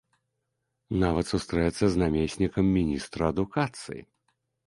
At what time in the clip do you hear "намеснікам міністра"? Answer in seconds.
2.03-3.21